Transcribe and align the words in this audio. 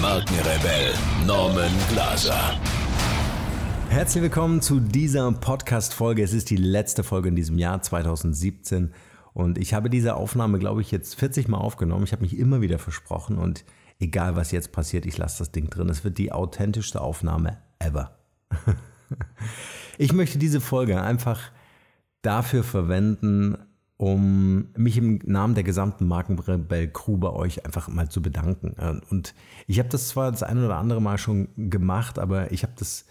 Markenrebell 0.00 0.94
Norman 1.26 1.70
Glaser. 1.90 2.58
Herzlich 3.90 4.22
willkommen 4.22 4.62
zu 4.62 4.80
dieser 4.80 5.30
Podcast-Folge. 5.30 6.22
Es 6.22 6.32
ist 6.32 6.48
die 6.48 6.56
letzte 6.56 7.04
Folge 7.04 7.28
in 7.28 7.36
diesem 7.36 7.58
Jahr 7.58 7.82
2017 7.82 8.94
und 9.34 9.58
ich 9.58 9.74
habe 9.74 9.90
diese 9.90 10.16
Aufnahme, 10.16 10.58
glaube 10.58 10.80
ich, 10.80 10.90
jetzt 10.90 11.16
40 11.16 11.48
Mal 11.48 11.58
aufgenommen. 11.58 12.04
Ich 12.04 12.12
habe 12.12 12.22
mich 12.22 12.38
immer 12.38 12.62
wieder 12.62 12.78
versprochen 12.78 13.36
und 13.36 13.66
egal 13.98 14.36
was 14.36 14.52
jetzt 14.52 14.72
passiert, 14.72 15.04
ich 15.04 15.18
lasse 15.18 15.40
das 15.40 15.52
Ding 15.52 15.68
drin. 15.68 15.90
Es 15.90 16.02
wird 16.02 16.16
die 16.16 16.32
authentischste 16.32 17.00
Aufnahme 17.00 17.58
ever. 17.78 18.18
Ich 19.98 20.14
möchte 20.14 20.38
diese 20.38 20.62
Folge 20.62 21.02
einfach 21.02 21.50
dafür 22.22 22.64
verwenden, 22.64 23.58
um 24.00 24.68
mich 24.78 24.96
im 24.96 25.18
Namen 25.26 25.54
der 25.54 25.62
gesamten 25.62 26.08
Markenrebell 26.08 26.88
Crew 26.88 27.18
bei 27.18 27.28
euch 27.28 27.66
einfach 27.66 27.86
mal 27.88 28.08
zu 28.08 28.22
bedanken. 28.22 28.74
Und 29.10 29.34
ich 29.66 29.78
habe 29.78 29.90
das 29.90 30.08
zwar 30.08 30.30
das 30.30 30.42
eine 30.42 30.64
oder 30.64 30.78
andere 30.78 31.02
Mal 31.02 31.18
schon 31.18 31.48
gemacht, 31.54 32.18
aber 32.18 32.50
ich 32.50 32.62
habe 32.62 32.72
das 32.78 33.04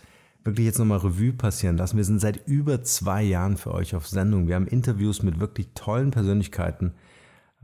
wirklich 0.44 0.66
jetzt 0.66 0.80
nochmal 0.80 0.98
Revue 0.98 1.32
passieren 1.32 1.78
lassen. 1.78 1.98
Wir 1.98 2.06
sind 2.06 2.20
seit 2.20 2.48
über 2.48 2.82
zwei 2.82 3.22
Jahren 3.22 3.56
für 3.56 3.72
euch 3.72 3.94
auf 3.94 4.08
Sendung. 4.08 4.48
Wir 4.48 4.56
haben 4.56 4.66
Interviews 4.66 5.22
mit 5.22 5.40
wirklich 5.40 5.67
tollen 5.76 6.10
Persönlichkeiten 6.10 6.94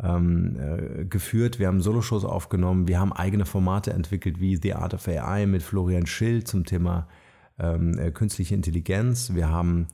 ähm, 0.04 0.58
äh, 0.60 1.06
geführt. 1.06 1.58
Wir 1.58 1.66
haben 1.66 1.82
Soloshows 1.82 2.26
aufgenommen. 2.26 2.88
Wir 2.88 3.00
haben 3.00 3.12
eigene 3.12 3.48
Formate 3.48 3.92
entwickelt 3.92 4.40
wie 4.40 4.58
The 4.62 4.76
Art 4.76 4.94
of 4.94 5.08
AI 5.08 5.48
mit 5.48 5.64
Florian 5.64 6.06
Schill 6.06 6.44
zum 6.44 6.64
Thema 6.64 7.08
ähm, 7.58 7.98
äh, 7.98 8.12
künstliche 8.12 8.54
Intelligenz. 8.54 9.34
Wir 9.34 9.50
haben 9.50 9.88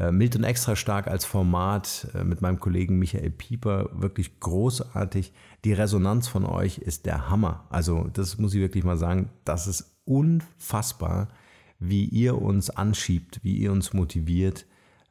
äh, 0.00 0.12
Mild 0.12 0.34
und 0.34 0.44
extra 0.44 0.76
stark 0.76 1.08
als 1.08 1.24
Format 1.24 2.08
äh, 2.14 2.24
mit 2.24 2.40
meinem 2.40 2.58
Kollegen 2.58 2.98
Michael 2.98 3.30
Pieper 3.30 3.90
wirklich 3.92 4.40
großartig. 4.40 5.32
Die 5.64 5.74
Resonanz 5.74 6.26
von 6.26 6.46
euch 6.46 6.78
ist 6.78 7.04
der 7.04 7.28
Hammer. 7.28 7.66
Also 7.68 8.08
das 8.12 8.38
muss 8.38 8.54
ich 8.54 8.60
wirklich 8.60 8.84
mal 8.84 8.96
sagen. 8.96 9.28
Das 9.44 9.66
ist 9.66 10.00
unfassbar, 10.06 11.28
wie 11.78 12.04
ihr 12.06 12.40
uns 12.40 12.70
anschiebt, 12.70 13.40
wie 13.42 13.56
ihr 13.56 13.72
uns 13.72 13.92
motiviert 13.92 14.64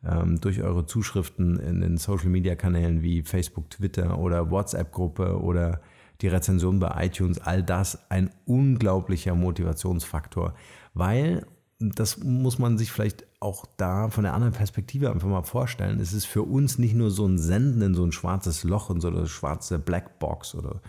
ähm, 0.03 0.41
durch 0.41 0.63
eure 0.63 0.87
Zuschriften 0.87 1.59
in 1.59 1.81
den 1.81 1.97
Social-Media-Kanälen 1.97 3.03
wie 3.03 3.21
Facebook, 3.21 3.69
Twitter 3.69 4.17
oder 4.17 4.49
WhatsApp-Gruppe 4.49 5.39
oder 5.39 5.81
die 6.21 6.27
Rezension 6.27 6.79
bei 6.79 7.05
iTunes. 7.05 7.39
All 7.39 7.61
das 7.61 8.09
ein 8.09 8.31
unglaublicher 8.45 9.35
Motivationsfaktor, 9.35 10.55
weil 10.95 11.45
das 11.79 12.17
muss 12.17 12.59
man 12.59 12.77
sich 12.77 12.91
vielleicht 12.91 13.25
auch 13.39 13.65
da 13.77 14.09
von 14.09 14.25
der 14.25 14.33
anderen 14.33 14.53
Perspektive 14.53 15.11
einfach 15.11 15.29
mal 15.29 15.43
vorstellen. 15.43 15.99
Es 16.01 16.11
ist 16.11 16.25
für 16.25 16.43
uns 16.43 16.77
nicht 16.77 16.93
nur 16.93 17.09
so 17.09 17.25
ein 17.25 17.37
Senden 17.37 17.81
in 17.81 17.95
so 17.95 18.03
ein 18.03 18.11
schwarzes 18.11 18.63
Loch, 18.65 18.89
in 18.89 18.99
so 18.99 19.07
eine 19.07 19.27
schwarze 19.27 19.79
Blackbox 19.79 20.55
oder 20.55 20.81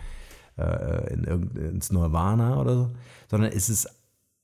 äh, 0.58 1.12
in, 1.14 1.24
ins 1.24 1.92
Nirvana 1.92 2.60
oder 2.60 2.74
so, 2.74 2.90
sondern 3.30 3.52
es 3.52 3.70
ist 3.70 3.88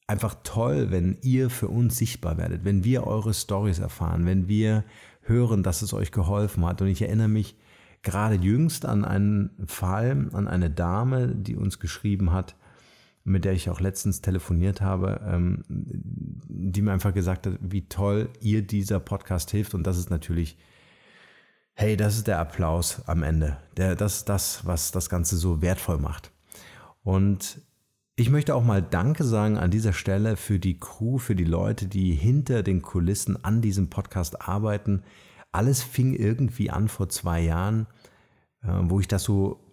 einfach 0.06 0.36
toll, 0.44 0.92
wenn 0.92 1.18
ihr 1.22 1.50
für 1.50 1.66
uns 1.66 1.98
sichtbar 1.98 2.38
werdet, 2.38 2.64
wenn 2.64 2.84
wir 2.84 3.08
eure 3.08 3.34
Stories 3.34 3.80
erfahren, 3.80 4.24
wenn 4.24 4.46
wir 4.46 4.84
hören, 5.22 5.64
dass 5.64 5.82
es 5.82 5.92
euch 5.92 6.12
geholfen 6.12 6.64
hat. 6.64 6.80
Und 6.80 6.86
ich 6.86 7.02
erinnere 7.02 7.26
mich 7.26 7.56
gerade 8.02 8.36
jüngst 8.36 8.86
an 8.86 9.04
einen 9.04 9.50
Fall, 9.66 10.28
an 10.32 10.46
eine 10.46 10.70
Dame, 10.70 11.34
die 11.34 11.56
uns 11.56 11.80
geschrieben 11.80 12.32
hat, 12.32 12.54
mit 13.26 13.44
der 13.44 13.52
ich 13.52 13.68
auch 13.68 13.80
letztens 13.80 14.20
telefoniert 14.20 14.80
habe, 14.80 15.20
ähm, 15.26 15.64
die 15.68 16.80
mir 16.80 16.92
einfach 16.92 17.12
gesagt 17.12 17.48
hat, 17.48 17.58
wie 17.60 17.88
toll 17.88 18.30
ihr 18.40 18.62
dieser 18.62 19.00
Podcast 19.00 19.50
hilft. 19.50 19.74
Und 19.74 19.84
das 19.84 19.98
ist 19.98 20.10
natürlich, 20.10 20.56
hey, 21.74 21.96
das 21.96 22.16
ist 22.16 22.28
der 22.28 22.38
Applaus 22.38 23.02
am 23.06 23.24
Ende. 23.24 23.58
Der, 23.76 23.96
das 23.96 24.18
ist 24.18 24.28
das, 24.28 24.64
was 24.64 24.92
das 24.92 25.10
Ganze 25.10 25.36
so 25.36 25.60
wertvoll 25.60 25.98
macht. 25.98 26.30
Und 27.02 27.60
ich 28.14 28.30
möchte 28.30 28.54
auch 28.54 28.62
mal 28.62 28.80
Danke 28.80 29.24
sagen 29.24 29.58
an 29.58 29.72
dieser 29.72 29.92
Stelle 29.92 30.36
für 30.36 30.60
die 30.60 30.78
Crew, 30.78 31.18
für 31.18 31.34
die 31.34 31.44
Leute, 31.44 31.86
die 31.86 32.14
hinter 32.14 32.62
den 32.62 32.80
Kulissen 32.80 33.44
an 33.44 33.60
diesem 33.60 33.90
Podcast 33.90 34.40
arbeiten. 34.40 35.02
Alles 35.50 35.82
fing 35.82 36.14
irgendwie 36.14 36.70
an 36.70 36.86
vor 36.86 37.08
zwei 37.08 37.40
Jahren, 37.40 37.88
äh, 38.62 38.68
wo 38.82 39.00
ich 39.00 39.08
das 39.08 39.24
so 39.24 39.65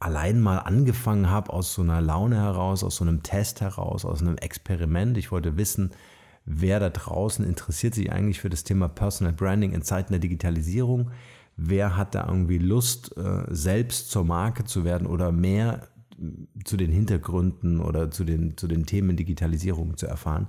allein 0.00 0.40
mal 0.40 0.58
angefangen 0.58 1.30
habe 1.30 1.52
aus 1.52 1.74
so 1.74 1.82
einer 1.82 2.00
Laune 2.00 2.36
heraus, 2.36 2.82
aus 2.82 2.96
so 2.96 3.04
einem 3.04 3.22
Test 3.22 3.60
heraus, 3.60 4.04
aus 4.04 4.22
einem 4.22 4.38
Experiment. 4.38 5.18
Ich 5.18 5.30
wollte 5.30 5.56
wissen, 5.56 5.90
wer 6.46 6.80
da 6.80 6.88
draußen 6.88 7.44
interessiert 7.44 7.94
sich 7.94 8.10
eigentlich 8.10 8.40
für 8.40 8.48
das 8.48 8.64
Thema 8.64 8.88
Personal 8.88 9.34
Branding 9.34 9.72
in 9.72 9.82
Zeiten 9.82 10.12
der 10.12 10.20
Digitalisierung. 10.20 11.10
Wer 11.56 11.96
hat 11.96 12.14
da 12.14 12.26
irgendwie 12.26 12.56
Lust, 12.56 13.16
äh, 13.18 13.44
selbst 13.50 14.10
zur 14.10 14.24
Marke 14.24 14.64
zu 14.64 14.84
werden 14.84 15.06
oder 15.06 15.30
mehr 15.30 15.88
zu 16.64 16.78
den 16.78 16.90
Hintergründen 16.90 17.80
oder 17.80 18.10
zu 18.10 18.24
den, 18.24 18.56
zu 18.56 18.68
den 18.68 18.86
Themen 18.86 19.16
Digitalisierung 19.16 19.96
zu 19.98 20.06
erfahren. 20.06 20.48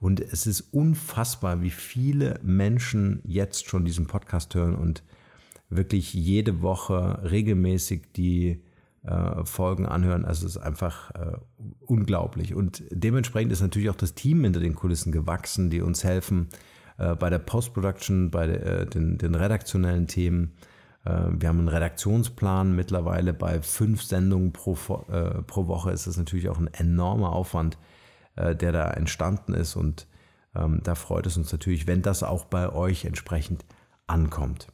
Und 0.00 0.20
es 0.20 0.46
ist 0.46 0.72
unfassbar, 0.72 1.62
wie 1.62 1.70
viele 1.70 2.38
Menschen 2.42 3.22
jetzt 3.24 3.66
schon 3.66 3.84
diesen 3.84 4.06
Podcast 4.06 4.54
hören 4.54 4.76
und 4.76 5.02
wirklich 5.68 6.14
jede 6.14 6.62
Woche 6.62 7.20
regelmäßig 7.28 8.12
die 8.14 8.62
äh, 9.04 9.44
Folgen 9.44 9.86
anhören. 9.86 10.24
Also 10.24 10.46
es 10.46 10.56
ist 10.56 10.62
einfach 10.62 11.10
äh, 11.12 11.36
unglaublich. 11.80 12.54
Und 12.54 12.84
dementsprechend 12.90 13.52
ist 13.52 13.60
natürlich 13.60 13.90
auch 13.90 13.96
das 13.96 14.14
Team 14.14 14.42
hinter 14.44 14.60
den 14.60 14.74
Kulissen 14.74 15.12
gewachsen, 15.12 15.70
die 15.70 15.82
uns 15.82 16.04
helfen 16.04 16.48
äh, 16.98 17.14
bei 17.14 17.30
der 17.30 17.38
Post-Production, 17.38 18.30
bei 18.30 18.48
äh, 18.48 18.86
den, 18.86 19.18
den, 19.18 19.34
redaktionellen 19.34 20.06
Themen. 20.06 20.54
Äh, 21.04 21.26
wir 21.30 21.48
haben 21.48 21.58
einen 21.58 21.68
Redaktionsplan 21.68 22.74
mittlerweile 22.74 23.34
bei 23.34 23.60
fünf 23.62 24.02
Sendungen 24.02 24.52
pro, 24.52 24.74
pro 24.74 25.66
Woche. 25.66 25.90
Ist 25.90 26.06
das 26.06 26.16
natürlich 26.16 26.48
auch 26.48 26.58
ein 26.58 26.72
enormer 26.72 27.32
Aufwand, 27.32 27.78
der 28.36 28.72
da 28.72 28.90
entstanden 28.90 29.54
ist. 29.54 29.76
Und 29.76 30.08
ähm, 30.56 30.80
da 30.82 30.96
freut 30.96 31.26
es 31.26 31.36
uns 31.36 31.52
natürlich, 31.52 31.86
wenn 31.86 32.02
das 32.02 32.24
auch 32.24 32.46
bei 32.46 32.72
euch 32.72 33.04
entsprechend 33.04 33.64
ankommt. 34.08 34.73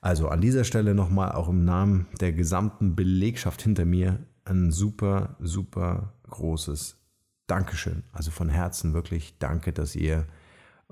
Also 0.00 0.28
an 0.28 0.40
dieser 0.40 0.64
Stelle 0.64 0.94
nochmal 0.94 1.32
auch 1.32 1.48
im 1.48 1.64
Namen 1.64 2.06
der 2.20 2.32
gesamten 2.32 2.94
Belegschaft 2.94 3.62
hinter 3.62 3.84
mir 3.84 4.20
ein 4.44 4.70
super, 4.70 5.36
super 5.40 6.12
großes 6.28 7.00
Dankeschön. 7.46 8.04
Also 8.12 8.30
von 8.30 8.48
Herzen 8.48 8.94
wirklich 8.94 9.36
danke, 9.38 9.72
dass 9.72 9.96
ihr 9.96 10.26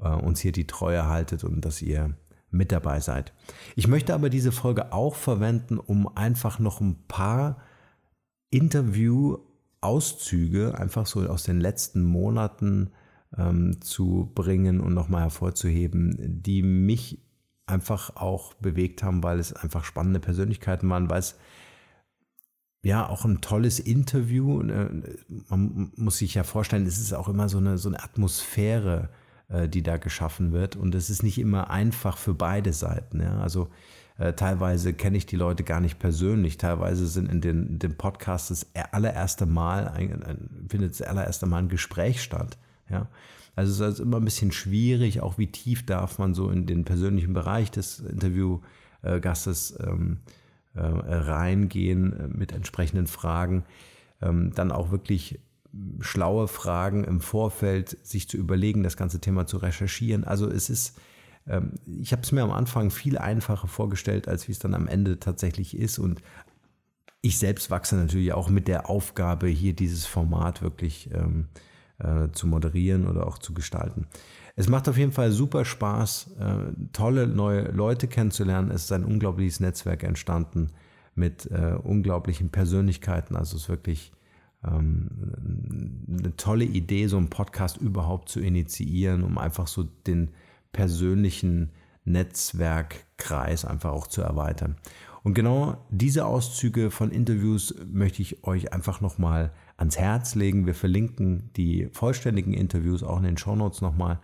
äh, 0.00 0.09
uns 0.09 0.41
hier 0.41 0.53
die 0.53 0.66
Treue 0.66 1.06
haltet 1.06 1.44
und 1.44 1.65
dass 1.65 1.81
ihr 1.83 2.15
mit 2.50 2.72
dabei 2.72 3.00
seid. 3.00 3.33
Ich 3.77 3.87
möchte 3.88 4.15
aber 4.15 4.31
diese 4.31 4.53
Folge 4.53 4.93
auch 4.93 5.15
verwenden, 5.15 5.78
um 5.78 6.15
einfach 6.16 6.59
noch 6.59 6.81
ein 6.81 7.06
paar 7.09 7.59
Interview-Auszüge 8.50 10.78
einfach 10.78 11.06
so 11.06 11.27
aus 11.27 11.44
den 11.44 11.60
letzten 11.60 12.03
Monaten 12.03 12.91
ähm, 13.37 13.81
zu 13.81 14.31
bringen 14.34 14.81
und 14.81 14.93
nochmal 14.93 15.22
hervorzuheben, 15.22 16.43
die 16.43 16.62
mich 16.62 17.22
einfach 17.72 18.16
auch 18.16 18.55
bewegt 18.55 19.03
haben, 19.03 19.22
weil 19.22 19.38
es 19.38 19.53
einfach 19.53 19.84
spannende 19.84 20.21
Persönlichkeiten 20.21 20.88
waren, 20.91 21.10
weil 21.10 21.21
es 21.21 21.37
ja 22.84 23.09
auch 23.09 23.25
ein 23.25 23.41
tolles 23.41 23.80
Interview. 23.80 24.63
Ne, 24.63 25.16
man 25.48 25.92
muss 25.97 26.19
sich 26.19 26.34
ja 26.34 26.45
vorstellen, 26.45 26.86
es 26.86 26.98
ist 26.98 27.15
auch 27.15 27.28
immer 27.28 27.48
so 27.48 27.59
eine, 27.59 27.78
so 27.78 27.89
eine 27.89 28.03
Atmosphäre, 28.03 29.09
äh, 29.48 29.69
die 29.69 29.83
da 29.83 29.97
geschaffen 29.97 30.53
wird. 30.53 30.77
Und 30.77 30.95
es 30.95 31.10
ist 31.10 31.22
nicht 31.22 31.39
immer 31.39 31.71
einfach 31.71 32.19
für 32.19 32.34
beide 32.34 32.72
Seiten. 32.72 33.21
Ja? 33.21 33.41
Also 33.41 33.71
äh, 34.19 34.34
teilweise 34.34 34.92
kenne 34.92 35.16
ich 35.16 35.27
die 35.27 35.36
Leute 35.36 35.65
gar 35.65 35.80
nicht 35.80 35.98
persönlich. 35.98 36.59
Teilweise 36.59 37.07
sind 37.07 37.30
in 37.30 37.41
den, 37.41 37.66
in 37.66 37.78
den 37.78 37.97
Podcasts 37.97 38.48
das 38.48 38.66
allererste 38.92 39.47
Mal, 39.47 39.89
ein, 39.89 40.22
ein, 40.22 40.66
findet 40.69 40.92
das 40.92 41.03
allererste 41.03 41.47
Mal 41.47 41.59
ein 41.59 41.69
Gespräch 41.69 42.22
statt. 42.22 42.59
Ja? 42.91 43.09
Also 43.54 43.71
es 43.71 43.77
ist 43.77 43.83
also 43.83 44.03
immer 44.03 44.16
ein 44.19 44.25
bisschen 44.25 44.53
schwierig, 44.53 45.21
auch 45.21 45.39
wie 45.39 45.49
tief 45.49 45.84
darf 45.84 46.19
man 46.19 46.34
so 46.34 46.49
in 46.49 46.66
den 46.66 46.84
persönlichen 46.84 47.34
Bereich 47.34 47.71
des 47.71 48.01
Interviewgastes 48.01 49.78
ähm, 49.81 50.21
äh, 50.75 50.81
reingehen 50.81 52.13
äh, 52.13 52.28
mit 52.28 52.53
entsprechenden 52.53 53.07
Fragen. 53.07 53.65
Ähm, 54.22 54.53
dann 54.54 54.72
auch 54.72 54.91
wirklich 54.91 55.41
schlaue 56.01 56.49
Fragen 56.49 57.04
im 57.04 57.21
Vorfeld, 57.21 57.97
sich 58.03 58.28
zu 58.28 58.37
überlegen, 58.37 58.83
das 58.83 58.97
ganze 58.97 59.21
Thema 59.21 59.47
zu 59.47 59.59
recherchieren. 59.59 60.25
Also 60.25 60.48
es 60.48 60.71
ist, 60.71 60.98
ähm, 61.47 61.75
ich 61.87 62.13
habe 62.13 62.22
es 62.22 62.33
mir 62.33 62.43
am 62.43 62.51
Anfang 62.51 62.91
viel 62.91 63.19
einfacher 63.19 63.69
vorgestellt, 63.69 64.28
als 64.28 64.48
wie 64.48 64.53
es 64.53 64.59
dann 64.59 64.75
am 64.75 64.87
Ende 64.87 65.19
tatsächlich 65.19 65.77
ist. 65.77 65.98
Und 65.98 66.22
ich 67.21 67.39
selbst 67.39 67.71
wachse 67.71 67.97
natürlich 67.97 68.33
auch 68.33 68.48
mit 68.48 68.69
der 68.69 68.89
Aufgabe, 68.89 69.47
hier 69.47 69.75
dieses 69.75 70.07
Format 70.07 70.63
wirklich 70.63 71.10
ähm, 71.13 71.48
äh, 72.03 72.31
zu 72.33 72.47
moderieren 72.47 73.07
oder 73.07 73.27
auch 73.27 73.39
zu 73.39 73.54
gestalten. 73.54 74.07
Es 74.54 74.69
macht 74.69 74.89
auf 74.89 74.99
jeden 74.99 75.13
Fall 75.13 75.31
super 75.33 75.65
Spaß, 75.65 76.37
äh, 76.39 76.72
tolle 76.93 77.27
neue 77.27 77.71
Leute 77.71 78.07
kennenzulernen. 78.07 78.71
Es 78.71 78.84
ist 78.84 78.93
ein 78.93 79.04
unglaubliches 79.04 79.60
Netzwerk 79.60 80.03
entstanden 80.03 80.71
mit 81.15 81.51
äh, 81.51 81.77
unglaublichen 81.83 82.51
Persönlichkeiten. 82.51 83.37
Also 83.37 83.57
es 83.57 83.63
ist 83.63 83.69
wirklich 83.69 84.13
ähm, 84.65 85.09
eine 86.09 86.37
tolle 86.37 86.65
Idee, 86.65 87.07
so 87.07 87.16
einen 87.16 87.31
Podcast 87.31 87.78
überhaupt 87.78 88.28
zu 88.28 88.41
initiieren, 88.41 89.22
um 89.22 89.39
einfach 89.39 89.66
so 89.66 89.84
den 89.84 90.31
persönlichen 90.72 91.71
Netzwerkkreis 92.05 93.65
einfach 93.65 93.93
auch 93.93 94.07
zu 94.07 94.22
erweitern. 94.22 94.77
Und 95.22 95.34
genau 95.34 95.87
diese 95.91 96.27
Auszüge 96.27 96.91
von 96.91 97.10
Interviews 97.10 97.75
möchte 97.91 98.22
ich 98.22 98.45
euch 98.45 98.72
einfach 98.72 99.01
nochmal 99.01 99.53
ans 99.83 99.99
Herz 99.99 100.37
legen. 100.37 100.65
Wir 100.65 100.77
verlinken 100.77 101.51
die 101.57 101.89
vollständigen 101.91 102.55
Interviews 102.55 103.03
auch 103.03 103.19
in 103.19 103.25
den 103.25 103.37
Shownotes 103.37 103.81
nochmal. 103.81 104.21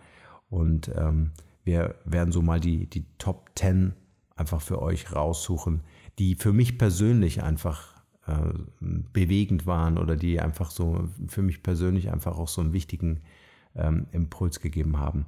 Und 0.49 0.89
ähm, 0.95 1.31
wir 1.65 1.95
werden 2.05 2.31
so 2.31 2.41
mal 2.41 2.61
die, 2.61 2.89
die 2.89 3.05
Top 3.17 3.51
10 3.55 3.93
einfach 4.37 4.61
für 4.61 4.81
euch 4.81 5.13
raussuchen, 5.13 5.81
die 6.17 6.35
für 6.35 6.53
mich 6.53 6.77
persönlich 6.77 7.43
einfach 7.43 7.93
äh, 8.25 8.53
bewegend 8.79 9.65
waren 9.65 9.97
oder 9.97 10.15
die 10.15 10.39
einfach 10.39 10.71
so 10.71 11.09
für 11.27 11.41
mich 11.41 11.61
persönlich 11.61 12.09
einfach 12.09 12.37
auch 12.37 12.47
so 12.47 12.61
einen 12.61 12.71
wichtigen 12.71 13.19
ähm, 13.75 14.07
Impuls 14.13 14.61
gegeben 14.61 14.97
haben. 14.97 15.25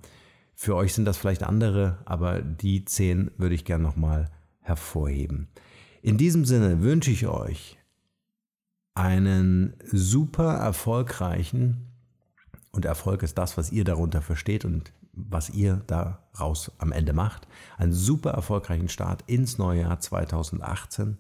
Für 0.56 0.76
euch 0.76 0.94
sind 0.94 1.04
das 1.04 1.18
vielleicht 1.18 1.44
andere, 1.44 1.98
aber 2.06 2.42
die 2.42 2.86
10 2.86 3.32
würde 3.38 3.56
ich 3.56 3.66
gerne 3.66 3.84
nochmal 3.84 4.30
hervorheben. 4.62 5.50
In 6.02 6.18
diesem 6.18 6.46
Sinne 6.46 6.82
wünsche 6.82 7.12
ich 7.12 7.28
euch 7.28 7.81
einen 8.94 9.76
super 9.92 10.56
erfolgreichen, 10.56 11.92
und 12.72 12.86
Erfolg 12.86 13.24
ist 13.24 13.38
das, 13.38 13.58
was 13.58 13.72
ihr 13.72 13.84
darunter 13.84 14.22
versteht 14.22 14.66
und 14.66 14.94
was 15.14 15.50
ihr 15.50 15.82
daraus 15.88 16.72
am 16.78 16.92
Ende 16.92 17.14
macht. 17.14 17.48
Einen 17.78 17.92
super 17.92 18.32
erfolgreichen 18.32 18.90
Start 18.90 19.24
ins 19.28 19.58
neue 19.58 19.82
Jahr 19.82 20.00
2018. 20.00 21.18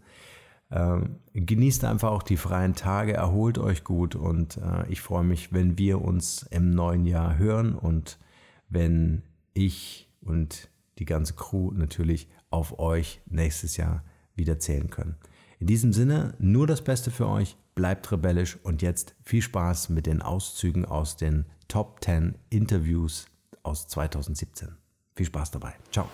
Ähm, 0.71 1.17
genießt 1.33 1.83
einfach 1.83 2.11
auch 2.11 2.23
die 2.23 2.37
freien 2.37 2.75
Tage, 2.75 3.13
erholt 3.13 3.57
euch 3.57 3.83
gut 3.83 4.15
und 4.15 4.55
äh, 4.57 4.87
ich 4.87 5.01
freue 5.01 5.25
mich, 5.25 5.51
wenn 5.51 5.77
wir 5.77 6.01
uns 6.01 6.43
im 6.43 6.71
neuen 6.71 7.05
Jahr 7.05 7.37
hören 7.37 7.75
und 7.75 8.17
wenn 8.69 9.23
ich 9.53 10.09
und 10.21 10.69
die 10.97 11.05
ganze 11.05 11.33
Crew 11.33 11.71
natürlich 11.71 12.29
auf 12.49 12.79
euch 12.79 13.19
nächstes 13.25 13.75
Jahr 13.75 14.05
wieder 14.35 14.59
zählen 14.59 14.89
können. 14.89 15.17
In 15.61 15.67
diesem 15.67 15.93
Sinne, 15.93 16.33
nur 16.39 16.65
das 16.65 16.83
Beste 16.83 17.11
für 17.11 17.29
euch, 17.29 17.55
bleibt 17.75 18.11
rebellisch 18.11 18.57
und 18.63 18.81
jetzt 18.81 19.15
viel 19.23 19.43
Spaß 19.43 19.89
mit 19.89 20.07
den 20.07 20.23
Auszügen 20.23 20.85
aus 20.85 21.17
den 21.17 21.45
Top 21.67 22.03
10 22.03 22.33
Interviews 22.49 23.27
aus 23.61 23.87
2017. 23.87 24.69
Viel 25.15 25.27
Spaß 25.27 25.51
dabei. 25.51 25.73
Ciao. 25.91 26.07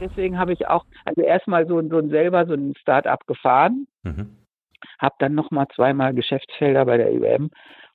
Deswegen 0.00 0.38
habe 0.38 0.52
ich 0.52 0.68
auch, 0.68 0.86
also 1.06 1.22
erstmal 1.22 1.66
so, 1.66 1.82
so 1.88 2.08
selber 2.08 2.46
so 2.46 2.54
ein 2.54 2.72
Start-up 2.80 3.26
gefahren, 3.26 3.88
mhm. 4.04 4.36
habe 5.00 5.16
dann 5.18 5.34
nochmal 5.34 5.66
zweimal 5.74 6.14
Geschäftsfelder 6.14 6.84
bei 6.84 6.98
der 6.98 7.12
IBM 7.12 7.50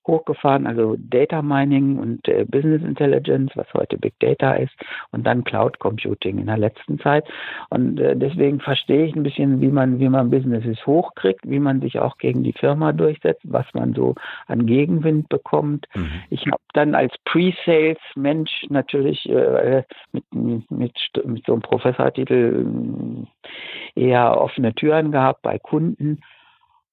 hochgefahren, 0.08 0.68
also 0.68 0.96
Data 0.98 1.42
Mining 1.42 1.98
und 1.98 2.28
äh, 2.28 2.46
Business 2.46 2.82
Intelligence, 2.84 3.52
was 3.56 3.68
heute 3.74 3.98
Big 3.98 4.14
Data 4.20 4.54
ist, 4.54 4.74
und 5.12 5.26
dann 5.26 5.44
Cloud 5.44 5.80
Computing 5.80 6.40
in 6.40 6.48
der 6.48 6.58
letzten 6.58 7.00
Zeit. 7.00 7.28
Und 7.70 8.00
äh, 8.00 8.16
deswegen 8.16 8.60
verstehe 8.60 9.06
ich 9.06 9.16
ein 9.16 9.24
bisschen, 9.24 9.62
wie 9.62 9.70
man, 9.70 10.00
wie 10.00 10.10
man 10.10 10.30
Businesses 10.30 10.86
hochkriegt, 10.86 11.42
wie 11.50 11.60
man 11.60 11.82
sich 11.82 12.00
auch 12.00 12.18
gegen 12.18 12.44
die 12.44 12.54
Firma 12.54 12.92
durchsetzt, 12.92 13.42
was 13.44 13.66
man 13.74 13.94
so 13.94 14.16
an 14.48 14.66
Gegenwind 14.66 15.30
bekommt. 15.30 15.88
Mhm. 15.94 16.10
Ich 16.30 16.46
habe 16.48 16.62
dann 16.74 16.96
als 16.96 17.14
Pre-Sales-Mensch 17.26 18.68
natürlich 18.70 19.30
äh, 19.30 19.84
mit, 20.12 20.24
mit, 20.34 20.96
mit 21.26 21.46
so 21.46 21.54
einem 21.54 21.62
Professortitel 21.62 22.66
äh, 23.96 24.02
eher 24.02 24.40
offene 24.40 24.74
Türen 24.74 25.12
gehabt 25.12 25.42
bei 25.42 25.60
Kunden 25.60 26.20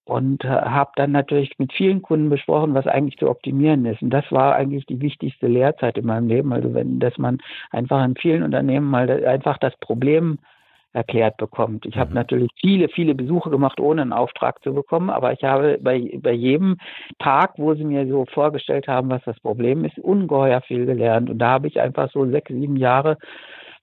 und 0.06 0.44
äh, 0.44 0.49
habe 0.49 0.93
dann 0.94 1.11
natürlich 1.12 1.58
mit 1.58 1.73
vielen 1.73 2.00
Kunden 2.00 2.31
besprochen, 2.31 2.75
was 2.75 2.87
eigentlich 2.87 3.19
zu 3.19 3.29
optimieren 3.29 3.85
ist. 3.87 4.00
Und 4.03 4.11
das 4.11 4.25
war 4.31 4.55
eigentlich 4.55 4.87
die 4.87 5.00
wichtigste 5.00 5.49
Lehrzeit 5.49 5.99
in 5.99 6.06
meinem 6.06 6.29
Leben. 6.29 6.53
Also 6.53 6.73
wenn, 6.73 7.00
dass 7.00 7.19
man 7.19 7.38
einfach 7.73 8.03
in 8.05 8.14
vielen 8.14 8.44
Unternehmen 8.44 8.88
mal 8.88 9.11
einfach 9.26 9.58
das 9.58 9.76
Problem 9.79 10.38
erklärt 10.93 11.37
bekommt. 11.37 11.85
Ich 11.87 11.97
habe 11.97 12.11
mhm. 12.11 12.14
natürlich 12.14 12.50
viele, 12.61 12.88
viele 12.88 13.14
Besuche 13.14 13.50
gemacht, 13.50 13.81
ohne 13.81 14.03
einen 14.03 14.12
Auftrag 14.12 14.62
zu 14.62 14.73
bekommen, 14.73 15.11
aber 15.11 15.32
ich 15.32 15.43
habe 15.44 15.79
bei, 15.82 16.19
bei 16.23 16.32
jedem 16.32 16.79
Tag, 17.19 17.55
wo 17.58 17.75
sie 17.75 17.85
mir 17.85 18.06
so 18.06 18.25
vorgestellt 18.32 18.88
haben, 18.88 19.11
was 19.11 19.23
das 19.25 19.38
Problem 19.41 19.85
ist, 19.85 19.99
ungeheuer 19.99 20.62
viel 20.62 20.87
gelernt. 20.87 21.29
Und 21.29 21.38
da 21.38 21.50
habe 21.50 21.67
ich 21.67 21.81
einfach 21.81 22.11
so 22.12 22.25
sechs, 22.31 22.49
sieben 22.49 22.76
Jahre 22.76 23.19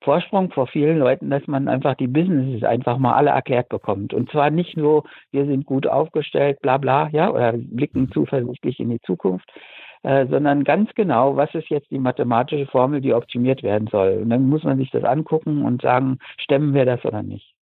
Vorsprung 0.03 0.51
vor 0.51 0.67
vielen 0.67 0.99
Leuten, 0.99 1.29
dass 1.29 1.47
man 1.47 1.67
einfach 1.67 1.95
die 1.95 2.07
Businesses 2.07 2.63
einfach 2.63 2.97
mal 2.97 3.13
alle 3.13 3.31
erklärt 3.31 3.69
bekommt. 3.69 4.13
Und 4.13 4.29
zwar 4.31 4.49
nicht 4.49 4.77
nur, 4.77 5.03
wir 5.31 5.45
sind 5.45 5.65
gut 5.65 5.87
aufgestellt, 5.87 6.59
bla 6.61 6.77
bla, 6.77 7.09
ja, 7.09 7.31
oder 7.31 7.53
blicken 7.53 8.11
zuversichtlich 8.11 8.79
in 8.79 8.89
die 8.89 9.01
Zukunft, 9.01 9.49
äh, 10.03 10.27
sondern 10.27 10.63
ganz 10.63 10.91
genau, 10.95 11.35
was 11.35 11.53
ist 11.55 11.69
jetzt 11.69 11.89
die 11.91 11.99
mathematische 11.99 12.67
Formel, 12.67 13.01
die 13.01 13.13
optimiert 13.13 13.63
werden 13.63 13.87
soll. 13.91 14.19
Und 14.21 14.29
dann 14.29 14.47
muss 14.47 14.63
man 14.63 14.77
sich 14.77 14.91
das 14.91 15.03
angucken 15.03 15.63
und 15.65 15.81
sagen, 15.81 16.19
stemmen 16.37 16.73
wir 16.73 16.85
das 16.85 17.03
oder 17.05 17.23
nicht. 17.23 17.53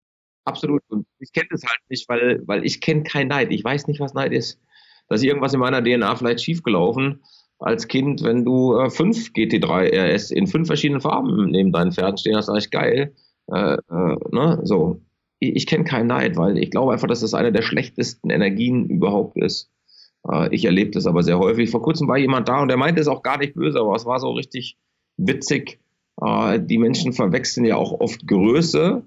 Absolut. 0.44 0.82
Und 0.88 1.06
ich 1.18 1.32
kenne 1.32 1.48
das 1.50 1.62
halt 1.62 1.80
nicht, 1.88 2.08
weil, 2.08 2.42
weil 2.46 2.64
ich 2.64 2.80
kenne 2.80 3.02
kein 3.02 3.28
Neid. 3.28 3.52
Ich 3.52 3.62
weiß 3.62 3.86
nicht, 3.86 4.00
was 4.00 4.14
Neid 4.14 4.32
ist. 4.32 4.60
Da 5.08 5.16
ist 5.16 5.22
irgendwas 5.22 5.52
in 5.52 5.60
meiner 5.60 5.82
DNA 5.82 6.16
vielleicht 6.16 6.42
schiefgelaufen 6.42 7.20
als 7.60 7.88
Kind, 7.88 8.24
wenn 8.24 8.44
du 8.44 8.76
äh, 8.76 8.90
fünf 8.90 9.28
GT3 9.28 9.92
RS 9.92 10.30
in 10.30 10.46
fünf 10.46 10.66
verschiedenen 10.66 11.00
Farben 11.00 11.50
neben 11.50 11.72
deinen 11.72 11.92
Pferden 11.92 12.16
stehen 12.16 12.36
hast, 12.36 12.48
eigentlich 12.48 12.70
geil. 12.70 13.14
Äh, 13.52 13.74
äh, 13.74 14.16
ne? 14.32 14.60
So. 14.64 15.00
Ich, 15.38 15.56
ich 15.56 15.66
kenne 15.66 15.84
keinen 15.84 16.06
Neid, 16.06 16.36
weil 16.36 16.58
ich 16.58 16.70
glaube 16.70 16.92
einfach, 16.92 17.06
dass 17.06 17.20
das 17.20 17.34
eine 17.34 17.52
der 17.52 17.62
schlechtesten 17.62 18.30
Energien 18.30 18.86
überhaupt 18.86 19.36
ist. 19.36 19.70
Äh, 20.28 20.54
ich 20.54 20.64
erlebe 20.64 20.90
das 20.90 21.06
aber 21.06 21.22
sehr 21.22 21.38
häufig. 21.38 21.70
Vor 21.70 21.82
kurzem 21.82 22.08
war 22.08 22.16
jemand 22.16 22.48
da 22.48 22.62
und 22.62 22.68
der 22.68 22.78
meinte 22.78 23.00
es 23.00 23.08
auch 23.08 23.22
gar 23.22 23.38
nicht 23.38 23.54
böse, 23.54 23.78
aber 23.78 23.94
es 23.94 24.06
war 24.06 24.18
so 24.20 24.30
richtig 24.32 24.78
witzig. 25.18 25.80
Äh, 26.22 26.60
die 26.60 26.78
Menschen 26.78 27.12
verwechseln 27.12 27.66
ja 27.66 27.76
auch 27.76 28.00
oft 28.00 28.26
Größe 28.26 29.02